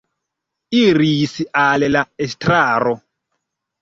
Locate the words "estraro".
2.29-2.95